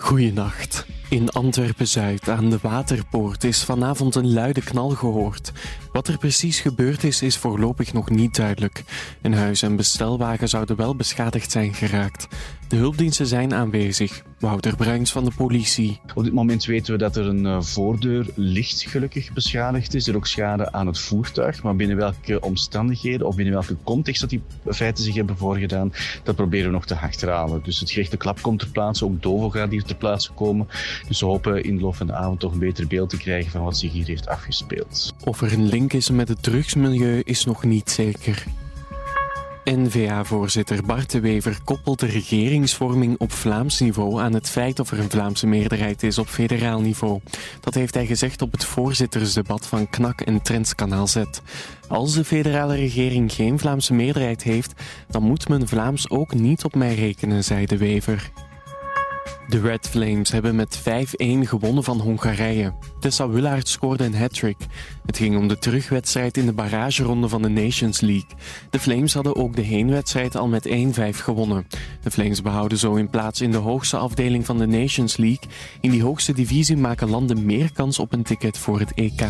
Goeienacht. 0.00 0.86
In 1.08 1.28
Antwerpen-Zuid 1.30 2.28
aan 2.28 2.50
de 2.50 2.58
Waterpoort 2.62 3.44
is 3.44 3.64
vanavond 3.64 4.14
een 4.14 4.32
luide 4.32 4.62
knal 4.62 4.88
gehoord. 4.88 5.52
Wat 5.92 6.08
er 6.08 6.18
precies 6.18 6.60
gebeurd 6.60 7.04
is, 7.04 7.22
is 7.22 7.36
voorlopig 7.36 7.92
nog 7.92 8.10
niet 8.10 8.36
duidelijk. 8.36 8.84
Een 9.22 9.34
huis 9.34 9.62
en 9.62 9.76
bestelwagen 9.76 10.48
zouden 10.48 10.76
wel 10.76 10.96
beschadigd 10.96 11.50
zijn 11.50 11.74
geraakt. 11.74 12.28
De 12.68 12.76
hulpdiensten 12.76 13.26
zijn 13.26 13.54
aanwezig. 13.54 14.22
Wouter 14.38 14.76
Bruins 14.76 15.12
van 15.12 15.24
de 15.24 15.30
politie. 15.36 16.00
Op 16.14 16.24
dit 16.24 16.32
moment 16.32 16.64
weten 16.64 16.92
we 16.92 16.98
dat 16.98 17.16
er 17.16 17.26
een 17.26 17.46
eh, 17.46 17.60
voordeur 17.60 18.26
licht 18.34 18.82
gelukkig 18.82 19.32
beschadigd 19.32 19.94
is. 19.94 20.06
Er 20.06 20.16
ook 20.16 20.26
schade 20.26 20.72
aan 20.72 20.86
het 20.86 20.98
voertuig. 20.98 21.62
Maar 21.62 21.76
binnen 21.76 21.96
welke 21.96 22.40
omstandigheden 22.40 23.26
of 23.26 23.34
binnen 23.36 23.54
welke 23.54 23.76
context 23.84 24.20
dat 24.20 24.30
die 24.30 24.42
feiten 24.66 25.04
zich 25.04 25.14
hebben 25.14 25.36
voorgedaan, 25.36 25.92
dat 26.22 26.36
proberen 26.36 26.66
we 26.66 26.72
nog 26.72 26.86
te 26.86 26.98
achterhalen. 26.98 27.60
Dus 27.62 27.80
het 27.80 27.90
gerichte 27.90 28.16
klap 28.16 28.42
komt 28.42 28.58
ter 28.58 28.68
plaatse. 28.68 29.04
Ook 29.04 29.22
Dovo 29.22 29.50
gaat 29.50 29.70
hier 29.70 29.84
ter 29.84 29.96
plaatse 29.96 30.32
komen. 30.32 30.68
Dus 31.08 31.20
we 31.20 31.26
hopen 31.26 31.62
in 31.62 31.76
de 31.76 31.82
loop 31.82 31.96
van 31.96 32.06
de 32.06 32.14
avond 32.14 32.40
toch 32.40 32.52
een 32.52 32.58
beter 32.58 32.86
beeld 32.86 33.10
te 33.10 33.16
krijgen 33.16 33.50
van 33.50 33.62
wat 33.62 33.78
zich 33.78 33.92
hier 33.92 34.06
heeft 34.06 34.28
afgespeeld. 34.28 35.14
Of 35.24 35.40
er 35.40 35.52
een 35.52 35.66
link 35.66 35.92
is 35.92 36.10
met 36.10 36.28
het 36.28 36.42
drugsmilieu 36.42 37.20
is 37.24 37.44
nog 37.44 37.64
niet 37.64 37.90
zeker. 37.90 38.46
N-VA-voorzitter 39.70 40.82
Bart 40.86 41.10
de 41.10 41.20
Wever 41.20 41.58
koppelt 41.64 42.00
de 42.00 42.06
regeringsvorming 42.06 43.18
op 43.18 43.32
Vlaams 43.32 43.80
niveau 43.80 44.20
aan 44.20 44.32
het 44.32 44.48
feit 44.48 44.80
of 44.80 44.90
er 44.90 44.98
een 44.98 45.10
Vlaamse 45.10 45.46
meerderheid 45.46 46.02
is 46.02 46.18
op 46.18 46.26
federaal 46.26 46.80
niveau. 46.80 47.20
Dat 47.60 47.74
heeft 47.74 47.94
hij 47.94 48.06
gezegd 48.06 48.42
op 48.42 48.52
het 48.52 48.64
voorzittersdebat 48.64 49.66
van 49.66 49.90
KNAK 49.90 50.20
en 50.20 50.42
Trends 50.42 50.74
Kanaal 50.74 51.06
Z. 51.06 51.22
Als 51.88 52.14
de 52.14 52.24
federale 52.24 52.74
regering 52.74 53.32
geen 53.32 53.58
Vlaamse 53.58 53.94
meerderheid 53.94 54.42
heeft, 54.42 54.72
dan 55.08 55.22
moet 55.22 55.48
men 55.48 55.68
Vlaams 55.68 56.10
ook 56.10 56.34
niet 56.34 56.64
op 56.64 56.74
mij 56.74 56.94
rekenen, 56.94 57.44
zei 57.44 57.66
de 57.66 57.76
Wever. 57.76 58.30
De 59.48 59.60
Red 59.60 59.88
Flames 59.88 60.30
hebben 60.30 60.56
met 60.56 60.78
5-1 60.78 60.82
gewonnen 61.40 61.84
van 61.84 62.00
Hongarije. 62.00 62.72
Tessa 63.00 63.28
Willaert 63.28 63.68
scoorde 63.68 64.04
een 64.04 64.14
hat-trick. 64.14 64.56
Het 65.06 65.16
ging 65.16 65.36
om 65.36 65.48
de 65.48 65.58
terugwedstrijd 65.58 66.36
in 66.36 66.46
de 66.46 66.52
barrageronde 66.52 67.28
van 67.28 67.42
de 67.42 67.48
Nations 67.48 68.00
League. 68.00 68.30
De 68.70 68.78
Flames 68.78 69.14
hadden 69.14 69.36
ook 69.36 69.56
de 69.56 69.62
heenwedstrijd 69.62 70.36
al 70.36 70.48
met 70.48 70.68
1-5 70.68 70.70
gewonnen. 71.10 71.66
De 72.02 72.10
Flames 72.10 72.42
behouden 72.42 72.78
zo 72.78 72.94
in 72.94 73.10
plaats 73.10 73.40
in 73.40 73.50
de 73.50 73.56
hoogste 73.56 73.96
afdeling 73.96 74.46
van 74.46 74.58
de 74.58 74.66
Nations 74.66 75.16
League. 75.16 75.50
In 75.80 75.90
die 75.90 76.02
hoogste 76.02 76.32
divisie 76.32 76.76
maken 76.76 77.10
landen 77.10 77.46
meer 77.46 77.72
kans 77.72 77.98
op 77.98 78.12
een 78.12 78.22
ticket 78.22 78.58
voor 78.58 78.78
het 78.78 78.94
EK. 78.94 79.26